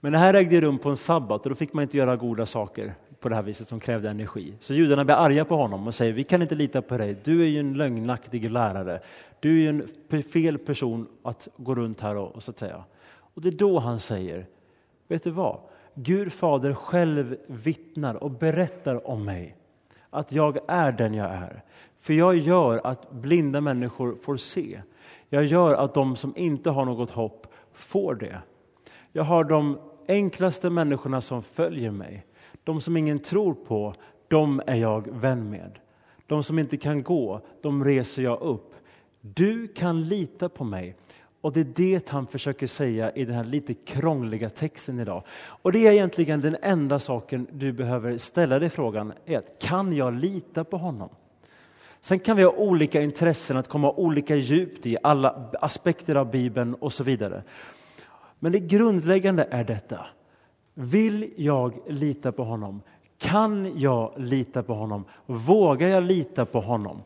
Men 0.00 0.12
det 0.12 0.18
här 0.18 0.34
ägde 0.34 0.60
rum 0.60 0.78
på 0.78 0.90
en 0.90 0.96
sabbat 0.96 1.42
och 1.42 1.48
då 1.50 1.54
fick 1.54 1.72
man 1.72 1.82
inte 1.82 1.96
göra 1.96 2.16
goda 2.16 2.46
saker 2.46 2.94
på 3.20 3.28
det 3.28 3.34
här 3.34 3.42
viset 3.42 3.68
som 3.68 3.80
krävde 3.80 4.10
energi. 4.10 4.54
Så 4.60 4.74
judarna 4.74 5.04
blir 5.04 5.14
arga 5.14 5.44
på 5.44 5.56
honom 5.56 5.86
och 5.86 5.94
säger 5.94 6.12
vi 6.12 6.24
kan 6.24 6.42
inte 6.42 6.54
lita 6.54 6.82
på 6.82 6.98
dig, 6.98 7.16
du 7.24 7.42
är 7.42 7.46
ju 7.46 7.60
en 7.60 7.74
lögnaktig 7.74 8.50
lärare. 8.50 9.00
Du 9.40 9.50
är 9.50 9.72
ju 9.72 9.88
en 10.08 10.22
fel 10.22 10.58
person 10.58 11.06
att 11.22 11.48
gå 11.56 11.74
runt 11.74 12.00
här 12.00 12.16
och, 12.16 12.34
och 12.34 12.42
så 12.42 12.50
att 12.50 12.58
säga. 12.58 12.84
Och 13.34 13.42
det 13.42 13.48
är 13.48 13.52
då 13.52 13.78
han 13.78 14.00
säger, 14.00 14.46
vet 15.08 15.24
du 15.24 15.30
vad? 15.30 15.60
Gud 15.94 16.32
fader 16.32 16.74
själv 16.74 17.36
vittnar 17.46 18.14
och 18.14 18.30
berättar 18.30 19.08
om 19.08 19.24
mig 19.24 19.56
att 20.10 20.32
jag 20.32 20.58
är 20.68 20.92
den 20.92 21.14
jag 21.14 21.30
är. 21.30 21.62
För 22.08 22.14
jag 22.14 22.36
gör 22.36 22.80
att 22.84 23.10
blinda 23.10 23.60
människor 23.60 24.16
får 24.22 24.36
se. 24.36 24.80
Jag 25.28 25.44
gör 25.44 25.74
att 25.74 25.94
de 25.94 26.16
som 26.16 26.36
inte 26.36 26.70
har 26.70 26.84
något 26.84 27.10
hopp 27.10 27.46
får 27.72 28.14
det. 28.14 28.42
Jag 29.12 29.22
har 29.22 29.44
de 29.44 29.78
enklaste 30.08 30.70
människorna 30.70 31.20
som 31.20 31.42
följer 31.42 31.90
mig. 31.90 32.26
De 32.64 32.80
som 32.80 32.96
ingen 32.96 33.18
tror 33.18 33.54
på, 33.54 33.94
de 34.28 34.62
är 34.66 34.76
jag 34.76 35.08
vän 35.10 35.50
med. 35.50 35.78
De 36.26 36.42
som 36.42 36.58
inte 36.58 36.76
kan 36.76 37.02
gå, 37.02 37.40
de 37.62 37.84
reser 37.84 38.22
jag 38.22 38.40
upp. 38.40 38.74
Du 39.20 39.68
kan 39.68 40.02
lita 40.02 40.48
på 40.48 40.64
mig. 40.64 40.96
Och 41.40 41.52
det 41.52 41.60
är 41.60 41.72
det 41.76 42.08
han 42.08 42.26
försöker 42.26 42.66
säga 42.66 43.10
i 43.10 43.24
den 43.24 43.34
här 43.34 43.44
lite 43.44 43.74
krångliga 43.74 44.50
texten 44.50 45.00
idag. 45.00 45.22
Och 45.36 45.72
det 45.72 45.86
är 45.86 45.92
egentligen 45.92 46.40
den 46.40 46.56
enda 46.62 46.98
saken 46.98 47.46
du 47.52 47.72
behöver 47.72 48.18
ställa 48.18 48.58
dig 48.58 48.70
frågan, 48.70 49.12
är 49.26 49.38
att 49.38 49.58
kan 49.58 49.92
jag 49.92 50.14
lita 50.14 50.64
på 50.64 50.76
honom? 50.76 51.08
Sen 52.00 52.18
kan 52.18 52.36
vi 52.36 52.42
ha 52.42 52.52
olika 52.52 53.02
intressen, 53.02 53.56
att 53.56 53.68
komma 53.68 53.90
olika 53.90 54.36
djupt 54.36 54.86
i 54.86 54.96
alla 55.02 55.50
aspekter 55.60 56.14
av 56.14 56.30
Bibeln 56.30 56.74
och 56.74 56.92
så 56.92 57.04
vidare. 57.04 57.42
Men 58.38 58.52
det 58.52 58.58
grundläggande 58.58 59.48
är 59.50 59.64
detta. 59.64 60.06
Vill 60.74 61.32
jag 61.36 61.74
lita 61.86 62.32
på 62.32 62.44
honom? 62.44 62.82
Kan 63.18 63.80
jag 63.80 64.12
lita 64.16 64.62
på 64.62 64.74
honom? 64.74 65.04
Vågar 65.26 65.88
jag 65.88 66.02
lita 66.02 66.46
på 66.46 66.60
honom? 66.60 67.02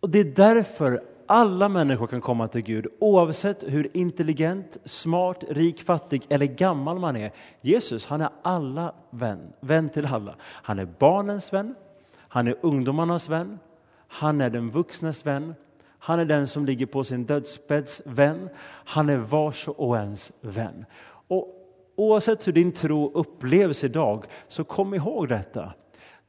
Och 0.00 0.10
Det 0.10 0.20
är 0.20 0.24
därför 0.24 1.02
alla 1.26 1.68
människor 1.68 2.06
kan 2.06 2.20
komma 2.20 2.48
till 2.48 2.60
Gud 2.60 2.86
oavsett 2.98 3.64
hur 3.66 3.96
intelligent, 3.96 4.76
smart, 4.84 5.44
rik, 5.48 5.82
fattig 5.82 6.22
eller 6.28 6.46
gammal 6.46 6.98
man 6.98 7.16
är. 7.16 7.32
Jesus 7.60 8.06
han 8.06 8.20
är 8.20 8.28
alla 8.42 8.94
vän, 9.10 9.52
vän 9.60 9.88
till 9.88 10.06
alla. 10.06 10.34
Han 10.40 10.78
är 10.78 10.88
barnens 10.98 11.52
vän, 11.52 11.74
han 12.16 12.48
är 12.48 12.56
ungdomarnas 12.62 13.28
vän, 13.28 13.58
han 14.08 14.40
är 14.40 14.50
den 14.50 14.70
vuxnes 14.70 15.26
vän, 15.26 15.54
han 15.98 16.20
är 16.20 16.24
den 16.24 16.48
som 16.48 16.66
ligger 16.66 16.86
på 16.86 17.04
sin 17.04 17.24
dödsbädds 17.24 18.02
vän, 18.04 18.48
han 18.64 19.08
är 19.08 19.16
vars 19.16 19.68
och 19.68 19.96
ens 19.96 20.32
vän. 20.40 20.84
Och 21.28 21.48
oavsett 21.96 22.48
hur 22.48 22.52
din 22.52 22.72
tro 22.72 23.12
upplevs 23.14 23.84
idag, 23.84 24.24
så 24.48 24.64
kom 24.64 24.94
ihåg 24.94 25.28
detta. 25.28 25.72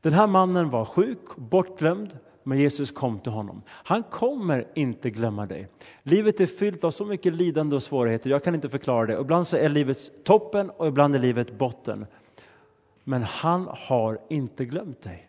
Den 0.02 0.14
här 0.14 0.28
mannen 0.28 0.70
var 0.70 0.86
sjuk, 0.86 1.36
bortglömd, 1.36 2.18
men 2.44 2.60
Jesus 2.60 2.92
kom 2.92 3.20
till 3.20 3.32
honom. 3.32 3.62
Han 3.70 4.04
kommer 4.04 4.68
inte 4.74 5.10
glömma 5.10 5.46
dig. 5.46 5.68
Livet 6.04 6.40
är 6.40 6.48
fyllt 6.48 6.84
av 6.84 6.92
så 6.92 7.06
mycket 7.06 7.34
lidande 7.34 7.76
och 7.76 7.84
svårigheter, 7.84 8.30
jag 8.30 8.44
kan 8.44 8.56
inte 8.56 8.70
förklara 8.70 9.06
det. 9.06 9.22
Ibland 9.22 9.48
så 9.48 9.58
är 9.58 9.70
livet 9.70 10.24
toppen 10.24 10.70
och 10.70 10.88
ibland 10.88 11.16
är 11.16 11.20
livet 11.20 11.58
botten. 11.58 12.06
Men 13.04 13.24
han 13.24 13.68
har 13.72 14.20
inte 14.30 14.66
glömt 14.66 15.02
dig. 15.02 15.27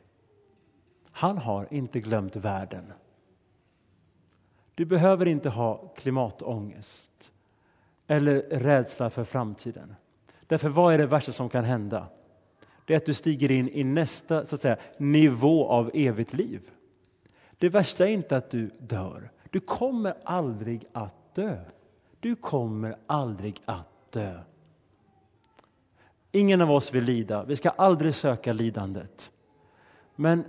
Han 1.19 1.39
har 1.39 1.69
inte 1.71 2.01
glömt 2.01 2.37
världen. 2.37 2.93
Du 4.75 4.85
behöver 4.85 5.27
inte 5.27 5.49
ha 5.49 5.89
klimatångest 5.97 7.33
eller 8.07 8.41
rädsla 8.41 9.11
för 9.11 9.25
framtiden. 9.25 9.95
Därför 10.47 10.69
vad 10.69 10.95
är 10.95 10.99
det 10.99 11.07
värsta 11.07 11.33
som 11.33 11.49
kan 11.49 11.65
hända? 11.65 12.07
Det 12.85 12.93
är 12.93 12.97
att 12.97 13.07
du 13.07 13.15
stiger 13.15 13.51
in 13.51 13.69
i 13.69 13.85
nästa 13.85 14.45
så 14.45 14.55
att 14.55 14.63
säga, 14.63 14.77
nivå 14.99 15.69
av 15.69 15.91
evigt 15.95 16.33
liv. 16.33 16.71
Det 17.59 17.69
värsta 17.69 18.09
är 18.09 18.13
inte 18.13 18.37
att 18.37 18.51
du 18.51 18.71
dör. 18.79 19.31
Du 19.51 19.61
kommer 19.61 20.15
aldrig 20.25 20.85
att 20.93 21.35
dö. 21.35 21.65
Du 22.21 22.37
kommer 22.37 22.97
aldrig 23.07 23.61
att 23.65 24.13
dö. 24.13 24.41
Ingen 26.33 26.61
av 26.61 26.71
oss 26.71 26.95
vill 26.95 27.05
lida. 27.05 27.45
Vi 27.45 27.57
ska 27.57 27.71
aldrig 27.71 28.15
söka 28.15 28.53
lidandet. 28.53 29.31
Men 30.17 30.45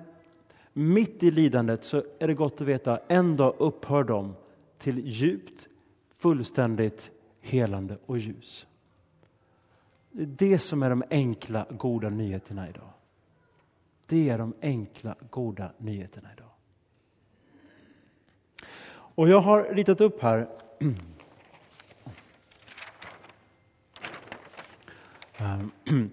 mitt 0.80 1.24
i 1.24 1.32
lidandet 1.32 1.84
så 1.84 2.04
är 2.20 2.28
det 2.28 2.34
gott 2.34 2.62
att 2.62 2.68
veta 2.68 3.00
en 3.08 3.38
dag 3.38 3.56
upphör 3.58 4.04
de 4.04 4.36
till 4.78 5.08
djupt, 5.08 5.68
fullständigt 6.18 7.12
helande 7.42 7.98
och 8.06 8.18
ljus. 8.18 8.68
Det 10.12 10.24
är 10.24 10.28
det 10.28 10.60
som 10.60 10.84
är 10.84 10.90
de 10.90 11.04
enkla, 11.10 11.66
goda 11.70 12.10
nyheterna 12.10 12.70
idag. 12.70 12.90
Det 14.08 14.30
är 14.30 14.38
de 14.38 14.54
enkla, 14.62 15.16
goda 15.30 15.72
nyheterna 15.78 16.30
idag. 16.38 16.50
Och 18.92 19.30
jag 19.30 19.40
har 19.40 19.64
ritat 19.64 20.02
upp 20.02 20.22
här 20.22 20.48
ehm, 25.38 25.72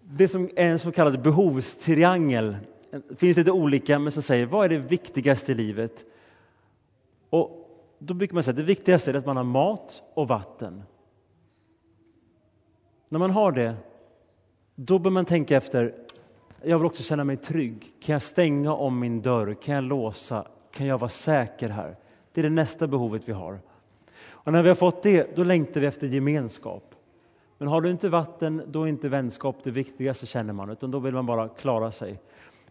det 0.00 0.28
som 0.28 0.44
är 0.56 0.70
en 0.70 0.78
så 0.78 0.92
kallad 0.92 1.22
behovstriangel. 1.22 2.56
Det 2.92 3.16
finns 3.16 3.36
lite 3.36 3.50
olika, 3.50 3.98
men 3.98 4.12
som 4.12 4.22
säger 4.22 4.46
vad 4.46 4.64
är 4.64 4.68
det 4.68 4.78
viktigaste 4.78 5.52
i 5.52 5.54
livet? 5.54 6.04
Och 7.30 7.68
då 7.98 8.14
brukar 8.14 8.34
man 8.34 8.42
säga 8.42 8.52
att 8.52 8.56
det 8.56 8.62
viktigaste 8.62 9.10
är 9.10 9.14
att 9.14 9.26
man 9.26 9.36
har 9.36 9.44
mat 9.44 10.02
och 10.14 10.28
vatten. 10.28 10.82
När 13.08 13.18
man 13.18 13.30
har 13.30 13.52
det, 13.52 13.74
då 14.74 14.98
bör 14.98 15.10
man 15.10 15.24
tänka 15.24 15.56
efter. 15.56 15.94
Jag 16.62 16.78
vill 16.78 16.86
också 16.86 17.02
känna 17.02 17.24
mig 17.24 17.36
trygg. 17.36 17.92
Kan 18.00 18.12
jag 18.12 18.22
stänga 18.22 18.74
om 18.74 18.98
min 18.98 19.22
dörr? 19.22 19.54
Kan 19.54 19.74
jag 19.74 19.84
låsa? 19.84 20.46
Kan 20.70 20.86
jag 20.86 20.98
vara 20.98 21.08
säker 21.08 21.68
här? 21.68 21.96
Det 22.32 22.40
är 22.40 22.42
det 22.42 22.50
nästa 22.50 22.86
behovet 22.86 23.28
vi 23.28 23.32
har. 23.32 23.60
Och 24.24 24.52
när 24.52 24.62
vi 24.62 24.68
har 24.68 24.76
fått 24.76 25.02
det, 25.02 25.36
då 25.36 25.44
längtar 25.44 25.80
vi 25.80 25.86
efter 25.86 26.06
gemenskap. 26.06 26.94
Men 27.58 27.68
har 27.68 27.80
du 27.80 27.90
inte 27.90 28.08
vatten, 28.08 28.62
då 28.66 28.82
är 28.82 28.86
inte 28.86 29.08
vänskap 29.08 29.56
det 29.62 29.70
viktigaste 29.70 30.26
känner 30.26 30.52
man, 30.52 30.70
utan 30.70 30.90
då 30.90 30.98
vill 30.98 31.14
man 31.14 31.26
bara 31.26 31.48
klara 31.48 31.90
sig. 31.90 32.18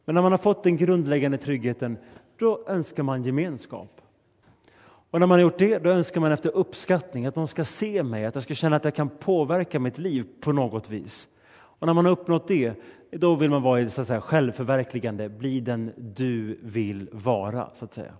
Men 0.05 0.15
när 0.15 0.22
man 0.22 0.31
har 0.31 0.38
fått 0.38 0.63
den 0.63 0.77
grundläggande 0.77 1.38
tryggheten, 1.38 1.98
då 2.39 2.63
önskar 2.67 3.03
man 3.03 3.24
gemenskap. 3.24 4.01
Och 5.12 5.20
när 5.20 5.27
man 5.27 5.36
har 5.36 5.41
gjort 5.41 5.60
det, 5.60 5.77
då 5.77 5.89
önskar 5.89 6.22
man 6.22 6.31
efter 6.31 6.55
uppskattning, 6.55 7.25
att 7.25 7.36
de 7.36 7.48
ska 7.48 7.63
se 7.63 8.03
mig, 8.03 8.25
att 8.25 8.36
jag 8.36 8.43
ska 8.43 8.53
känna 8.53 8.75
att 8.75 8.84
jag 8.84 8.96
kan 8.96 9.10
påverka 9.10 9.79
mitt 9.79 9.98
liv 9.98 10.25
på 10.39 10.51
något 10.51 10.89
vis. 10.89 11.27
Och 11.53 11.88
när 11.88 11.93
man 11.93 12.05
har 12.05 12.12
uppnått 12.12 12.48
det, 12.48 12.74
då 13.12 13.36
vill 13.36 13.50
man 13.50 13.62
vara 13.62 13.81
i 13.81 13.89
så 13.89 14.01
att 14.01 14.08
säga, 14.08 14.22
självförverkligande, 14.22 15.29
bli 15.29 15.60
den 15.60 15.91
du 15.98 16.60
vill 16.62 17.10
vara, 17.12 17.70
så 17.74 17.86
att 17.86 17.93
säga. 17.93 18.13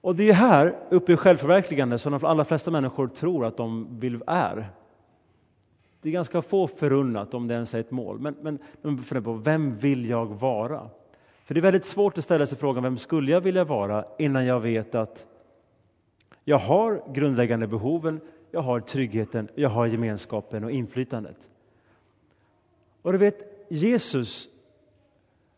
Och 0.00 0.16
det 0.16 0.28
är 0.28 0.32
här, 0.32 0.76
uppe 0.90 1.12
i 1.12 1.16
självförverkligande, 1.16 1.98
som 1.98 2.12
de 2.12 2.24
allra 2.24 2.44
flesta 2.44 2.70
människor 2.70 3.08
tror 3.08 3.44
att 3.44 3.56
de 3.56 3.98
vill 3.98 4.22
är. 4.26 4.68
Det 6.02 6.08
är 6.08 6.12
ganska 6.12 6.42
få 6.42 6.66
förunnat 6.66 7.34
om 7.34 7.48
det 7.48 7.54
ens 7.54 7.74
är 7.74 7.80
ett 7.80 7.90
mål. 7.90 8.18
Men, 8.18 8.36
men 8.42 8.58
de 8.82 8.98
funderar 8.98 9.24
på, 9.24 9.32
vem 9.32 9.74
vill 9.74 10.08
jag 10.08 10.26
vara? 10.26 10.90
För 11.44 11.54
det 11.54 11.60
är 11.60 11.62
väldigt 11.62 11.84
svårt 11.84 12.18
att 12.18 12.24
ställa 12.24 12.46
sig 12.46 12.58
frågan, 12.58 12.82
vem 12.82 12.98
skulle 12.98 13.32
jag 13.32 13.40
vilja 13.40 13.64
vara 13.64 14.04
innan 14.18 14.46
jag 14.46 14.60
vet 14.60 14.94
att 14.94 15.26
jag 16.44 16.58
har 16.58 17.02
grundläggande 17.12 17.66
behoven, 17.66 18.20
jag 18.50 18.60
har 18.60 18.80
tryggheten, 18.80 19.48
jag 19.54 19.68
har 19.68 19.86
gemenskapen 19.86 20.64
och 20.64 20.70
inflytandet. 20.70 21.48
Och 23.02 23.12
du 23.12 23.18
vet, 23.18 23.66
Jesus, 23.68 24.48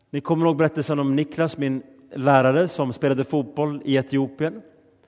ni 0.09 0.21
kommer 0.21 0.45
ihåg 0.45 0.57
berättelsen 0.57 0.99
om 0.99 1.15
Niklas, 1.15 1.57
min 1.57 1.83
lärare 2.11 2.67
som 2.67 2.93
spelade 2.93 3.23
fotboll 3.23 3.81
i 3.85 3.95
Etiopien. 3.95 4.61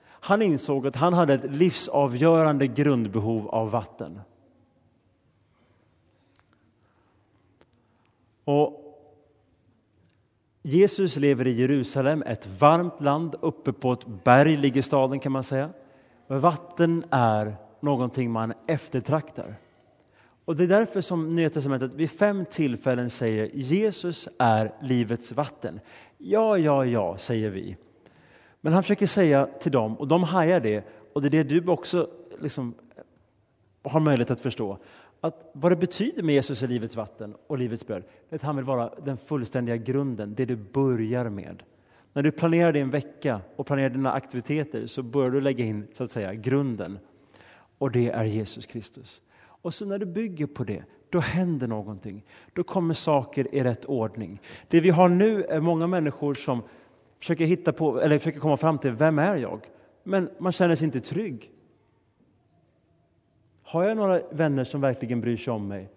Han 0.04 0.42
insåg 0.42 0.86
att 0.86 0.96
han 0.96 1.14
hade 1.14 1.34
ett 1.34 1.50
livsavgörande 1.50 2.66
grundbehov 2.66 3.48
av 3.48 3.70
vatten. 3.70 4.20
Och 8.44 8.78
Jesus 10.62 11.16
lever 11.16 11.46
i 11.46 11.60
Jerusalem, 11.60 12.22
ett 12.26 12.46
varmt 12.46 13.00
land. 13.00 13.34
Uppe 13.40 13.72
på 13.72 13.92
ett 13.92 14.06
berg 14.24 14.56
ligger 14.56 14.82
staden 14.82 15.20
kan 15.20 15.32
man 15.32 15.42
säga. 15.42 15.70
Vatten 16.26 17.04
är 17.10 17.56
någonting 17.80 18.30
man 18.30 18.52
eftertraktar. 18.66 19.54
Och 20.44 20.56
Det 20.56 20.64
är 20.64 20.68
därför 20.68 21.00
som 21.00 21.28
Nya 21.36 21.50
Testamentet 21.50 21.94
vid 21.94 22.10
fem 22.10 22.44
tillfällen 22.50 23.10
säger 23.10 23.50
Jesus 23.54 24.28
är 24.38 24.74
livets 24.82 25.32
vatten. 25.32 25.80
Ja, 26.18 26.58
ja, 26.58 26.84
ja, 26.84 27.18
säger 27.18 27.50
vi. 27.50 27.76
Men 28.60 28.72
han 28.72 28.82
försöker 28.82 29.06
säga 29.06 29.48
till 29.60 29.72
dem, 29.72 29.96
och 29.96 30.08
de 30.08 30.22
hajar 30.22 30.60
det, 30.60 30.84
och 31.12 31.22
det 31.22 31.28
är 31.28 31.30
det 31.30 31.60
du 31.60 31.70
också 31.70 32.10
liksom 32.40 32.74
har 33.82 34.00
möjlighet 34.00 34.30
att 34.30 34.40
förstå, 34.40 34.78
att 35.24 35.50
vad 35.52 35.72
det 35.72 35.76
betyder 35.76 36.22
med 36.22 36.34
Jesus 36.34 36.62
är 36.62 36.68
livets 36.68 36.96
vatten 36.96 37.34
och 37.46 37.58
livets 37.58 37.86
bröd, 37.86 38.04
är 38.30 38.36
att 38.36 38.42
han 38.42 38.56
vill 38.56 38.64
vara 38.64 38.92
den 39.04 39.16
fullständiga 39.16 39.76
grunden, 39.76 40.34
det 40.34 40.44
du 40.44 40.56
börjar 40.56 41.28
med. 41.28 41.62
När 42.12 42.22
du 42.22 42.30
planerar 42.30 42.72
din 42.72 42.90
vecka 42.90 43.40
och 43.56 43.66
planerar 43.66 43.90
dina 43.90 44.12
aktiviteter 44.12 44.86
så 44.86 45.02
börjar 45.02 45.30
du 45.30 45.40
lägga 45.40 45.64
in 45.64 45.86
så 45.92 46.04
att 46.04 46.10
säga 46.10 46.34
grunden. 46.34 46.98
Och 47.78 47.90
det 47.90 48.10
är 48.10 48.24
Jesus 48.24 48.66
Kristus. 48.66 49.22
Och 49.38 49.74
så 49.74 49.84
när 49.84 49.98
du 49.98 50.06
bygger 50.06 50.46
på 50.46 50.64
det, 50.64 50.84
då 51.10 51.20
händer 51.20 51.66
någonting. 51.66 52.24
Då 52.52 52.62
kommer 52.62 52.94
saker 52.94 53.54
i 53.54 53.64
rätt 53.64 53.84
ordning. 53.84 54.40
Det 54.68 54.80
vi 54.80 54.90
har 54.90 55.08
nu 55.08 55.44
är 55.44 55.60
många 55.60 55.86
människor 55.86 56.34
som 56.34 56.62
försöker, 57.18 57.44
hitta 57.44 57.72
på, 57.72 58.00
eller 58.00 58.18
försöker 58.18 58.40
komma 58.40 58.56
fram 58.56 58.78
till 58.78 58.92
vem 58.92 59.18
är 59.18 59.36
jag? 59.36 59.60
Men 60.02 60.30
man 60.38 60.52
känner 60.52 60.74
sig 60.74 60.84
inte 60.84 61.00
trygg. 61.00 61.50
Har 63.72 63.84
jag 63.84 63.96
några 63.96 64.20
vänner 64.30 64.64
som 64.64 64.80
verkligen 64.80 65.20
bryr 65.20 65.36
sig 65.36 65.52
om 65.52 65.68
mig? 65.68 65.88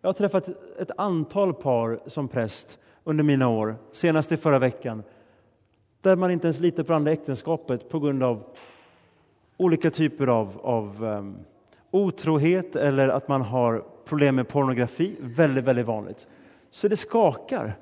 Jag 0.00 0.08
har 0.08 0.12
träffat 0.12 0.48
ett 0.78 0.90
antal 0.96 1.54
par 1.54 2.00
som 2.06 2.28
präst 2.28 2.78
under 3.04 3.24
mina 3.24 3.48
år, 3.48 3.76
senast 3.92 4.32
i 4.32 4.36
förra 4.36 4.58
veckan, 4.58 5.02
där 6.00 6.16
man 6.16 6.30
inte 6.30 6.46
ens 6.46 6.60
litar 6.60 6.82
på 6.82 6.94
andra 6.94 7.12
äktenskapet 7.12 7.88
på 7.88 8.00
grund 8.00 8.22
av 8.22 8.44
olika 9.56 9.90
typer 9.90 10.26
av, 10.26 10.60
av 10.62 11.04
um, 11.04 11.36
otrohet 11.90 12.76
eller 12.76 13.08
att 13.08 13.28
man 13.28 13.42
har 13.42 13.84
problem 14.04 14.36
med 14.36 14.48
pornografi. 14.48 15.16
Väldigt, 15.20 15.64
väldigt 15.64 15.86
vanligt. 15.86 16.28
Så 16.70 16.88
det 16.88 16.96
skakar. 16.96 17.74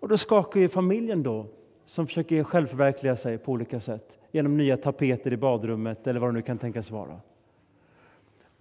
Och 0.00 0.08
då 0.08 0.18
skakar 0.18 0.60
ju 0.60 0.68
familjen 0.68 1.22
då, 1.22 1.46
som 1.84 2.06
försöker 2.06 2.44
självförverkliga 2.44 3.16
sig 3.16 3.38
på 3.38 3.52
olika 3.52 3.80
sätt 3.80 4.18
genom 4.30 4.56
nya 4.56 4.76
tapeter 4.76 5.32
i 5.32 5.36
badrummet 5.36 6.06
eller 6.06 6.20
vad 6.20 6.28
det 6.28 6.34
nu 6.34 6.42
kan 6.42 6.58
tänkas 6.58 6.90
vara. 6.90 7.20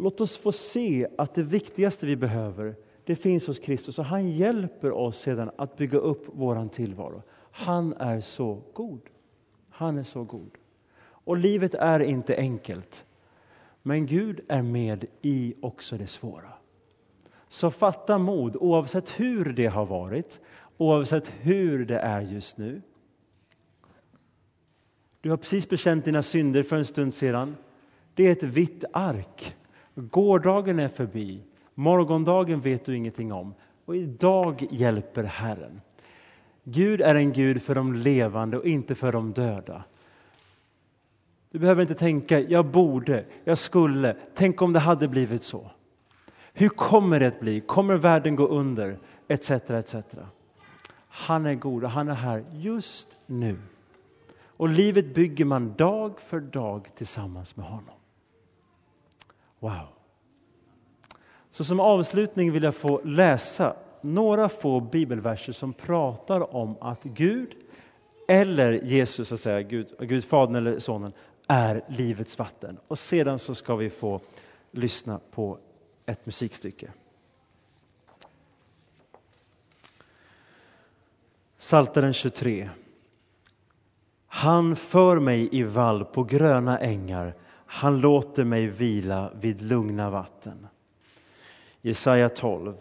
Låt 0.02 0.22
oss 0.22 0.38
få 0.38 0.52
se 0.52 1.08
att 1.18 1.34
det 1.34 1.44
viktigaste 1.44 2.06
vi 2.06 2.16
behöver, 2.16 2.76
det 3.04 3.16
finns 3.16 3.48
hos 3.48 3.60
Kristus 3.60 4.00
och 4.00 4.06
han 4.06 4.32
hjälper 4.32 4.92
oss 4.92 5.20
sedan 5.20 5.52
att 5.56 5.78
bygga 5.78 5.98
upp 5.98 6.26
vår 6.34 6.68
tillvaro. 6.68 7.24
Han 7.52 7.94
är 7.94 8.22
så 8.22 8.62
god. 8.74 9.02
Han 9.70 9.98
är 9.98 10.04
så 10.04 10.24
god. 10.24 10.52
Och 11.02 11.38
livet 11.38 11.74
är 11.74 12.00
inte 12.00 12.38
enkelt. 12.38 13.06
Men 13.82 14.06
Gud 14.06 14.42
är 14.48 14.62
med 14.62 15.06
i 15.22 15.56
också 15.62 15.98
det 15.98 16.08
svåra. 16.08 16.54
Så 17.48 17.72
fatta 17.72 18.18
mod 18.18 18.56
oavsett 18.56 19.20
hur 19.20 19.54
det 19.54 19.68
har 19.68 19.86
varit, 19.86 20.40
oavsett 20.78 21.30
hur 21.40 21.86
det 21.86 22.00
är 22.00 22.22
just 22.22 22.58
nu. 22.58 22.82
Du 25.22 25.30
har 25.30 25.38
precis 25.38 25.70
bekänt 25.70 26.06
dina 26.06 26.22
synder 26.22 26.64
för 26.64 26.76
en 26.76 26.86
stund 26.86 27.14
sedan. 27.14 27.56
Det 28.14 28.28
är 28.28 28.32
ett 28.32 28.44
vitt 28.44 28.84
ark. 28.94 29.56
Gårdagen 30.02 30.80
är 30.80 30.88
förbi. 30.88 31.44
Morgondagen 31.74 32.62
vet 32.62 32.86
du 32.86 32.96
ingenting 32.96 33.32
om. 33.34 33.54
Och 33.86 33.96
idag 33.96 34.68
hjälper 34.72 35.24
Herren. 35.24 35.82
Gud 36.64 37.02
är 37.02 37.16
en 37.16 37.34
Gud 37.34 37.62
för 37.62 37.76
de 37.76 37.94
levande 37.94 38.58
och 38.58 38.66
inte 38.66 38.96
för 38.96 39.12
de 39.12 39.34
döda. 39.34 39.84
Du 41.52 41.60
behöver 41.60 41.82
inte 41.82 41.96
tänka, 41.96 42.40
jag 42.40 42.66
borde, 42.66 43.26
jag 43.44 43.58
skulle, 43.58 44.16
tänk 44.34 44.62
om 44.62 44.74
det 44.74 44.80
hade 44.80 45.08
blivit 45.08 45.44
så. 45.44 45.72
Hur 46.54 46.70
kommer 46.70 47.20
det 47.20 47.28
att 47.28 47.40
bli? 47.40 47.62
Kommer 47.62 47.96
världen 47.96 48.36
gå 48.36 48.48
under? 48.48 49.00
Etc, 49.28 49.52
etc. 49.52 49.96
Han 51.08 51.46
är 51.46 51.56
god 51.56 51.84
och 51.84 51.90
han 51.90 52.10
är 52.10 52.14
här 52.14 52.46
just 52.52 53.18
nu. 53.26 53.58
Och 54.42 54.70
livet 54.70 55.14
bygger 55.14 55.46
man 55.46 55.74
dag 55.78 56.22
för 56.22 56.40
dag 56.40 56.90
tillsammans 56.96 57.56
med 57.56 57.66
honom. 57.66 57.96
Wow. 59.60 59.99
Så 61.50 61.64
som 61.64 61.80
avslutning 61.80 62.52
vill 62.52 62.64
jag 62.64 62.76
få 62.76 63.02
läsa 63.04 63.76
några 64.02 64.50
få 64.50 64.80
bibelverser 64.80 65.54
som 65.54 65.74
pratar 65.74 66.56
om 66.56 66.76
att 66.82 67.04
Gud 67.04 67.56
eller 68.28 68.72
Jesus, 68.72 69.28
så 69.28 69.36
att 69.36 69.42
säga, 69.42 69.62
Gud, 69.62 69.88
Gud 70.00 70.26
Fadern 70.26 70.56
eller 70.56 70.80
Sonen, 70.80 71.14
är 71.48 71.82
livets 71.88 72.40
vatten. 72.40 72.78
Och 72.88 73.00
sedan 73.00 73.40
så 73.40 73.56
ska 73.56 73.76
vi 73.76 73.90
få 73.90 74.22
lyssna 74.72 75.20
på 75.32 75.58
ett 76.06 76.26
musikstycke. 76.26 76.92
Saltaren 81.58 82.14
23. 82.14 82.70
Han 84.28 84.76
för 84.76 85.20
mig 85.20 85.50
i 85.52 85.64
vall 85.64 86.06
på 86.06 86.24
gröna 86.24 86.80
ängar 86.80 87.34
han 87.72 88.00
låter 88.00 88.44
mig 88.44 88.68
vila 88.68 89.32
vid 89.40 89.62
lugna 89.62 90.10
vatten. 90.10 90.68
Jesaja 91.82 92.30
12. 92.30 92.76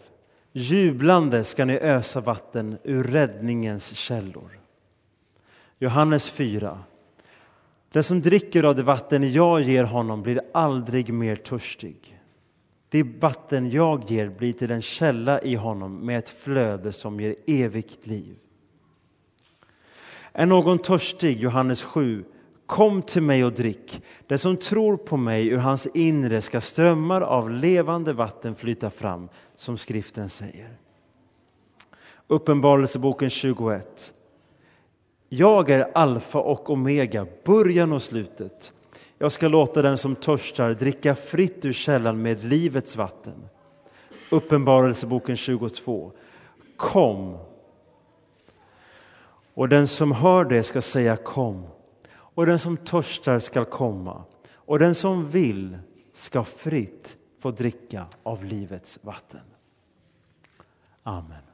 Jublande 0.51 1.43
ska 1.43 1.65
ni 1.65 1.77
ösa 1.77 2.21
vatten 2.21 2.77
ur 2.83 3.03
räddningens 3.03 3.95
källor. 3.95 4.59
Johannes 5.79 6.29
4. 6.29 6.79
Den 7.91 8.03
som 8.03 8.21
dricker 8.21 8.63
av 8.63 8.75
det 8.75 8.83
vatten 8.83 9.31
jag 9.31 9.61
ger 9.61 9.83
honom 9.83 10.21
blir 10.21 10.41
aldrig 10.53 11.13
mer 11.13 11.35
törstig. 11.35 12.19
Det 12.89 13.03
vatten 13.03 13.71
jag 13.71 14.11
ger 14.11 14.29
blir 14.29 14.53
till 14.53 14.71
en 14.71 14.81
källa 14.81 15.41
i 15.41 15.55
honom 15.55 16.05
med 16.05 16.19
ett 16.19 16.29
flöde 16.29 16.91
som 16.91 17.19
ger 17.19 17.35
evigt 17.47 18.07
liv. 18.07 18.35
Är 20.33 20.45
någon 20.45 20.79
törstig, 20.79 21.39
Johannes 21.39 21.83
7, 21.83 22.25
Kom 22.69 23.01
till 23.01 23.21
mig 23.21 23.45
och 23.45 23.51
drick. 23.53 24.01
Den 24.27 24.39
som 24.39 24.57
tror 24.57 24.97
på 24.97 25.17
mig, 25.17 25.47
ur 25.47 25.57
hans 25.57 25.87
inre 25.87 26.41
ska 26.41 26.61
strömmar 26.61 27.21
av 27.21 27.51
levande 27.51 28.13
vatten 28.13 28.55
flyta 28.55 28.89
fram, 28.89 29.29
som 29.55 29.77
skriften 29.77 30.29
säger. 30.29 30.77
Uppenbarelseboken 32.27 33.29
21. 33.29 34.13
Jag 35.29 35.69
är 35.69 35.97
alfa 35.97 36.39
och 36.39 36.69
omega, 36.69 37.27
början 37.43 37.93
och 37.93 38.01
slutet. 38.01 38.73
Jag 39.17 39.31
ska 39.31 39.47
låta 39.47 39.81
den 39.81 39.97
som 39.97 40.15
törstar 40.15 40.73
dricka 40.73 41.15
fritt 41.15 41.65
ur 41.65 41.73
källan 41.73 42.21
med 42.21 42.43
livets 42.43 42.95
vatten. 42.95 43.49
Uppenbarelseboken 44.31 45.35
22. 45.35 46.11
Kom. 46.77 47.37
Och 49.53 49.69
den 49.69 49.87
som 49.87 50.11
hör 50.11 50.45
det 50.45 50.63
ska 50.63 50.81
säga 50.81 51.15
kom 51.17 51.65
och 52.39 52.45
den 52.45 52.59
som 52.59 52.77
törstar 52.77 53.39
skall 53.39 53.65
komma 53.65 54.23
och 54.51 54.79
den 54.79 54.95
som 54.95 55.29
vill 55.29 55.77
ska 56.13 56.43
fritt 56.43 57.17
få 57.39 57.51
dricka 57.51 58.05
av 58.23 58.45
livets 58.45 58.99
vatten. 59.01 59.41
Amen. 61.03 61.48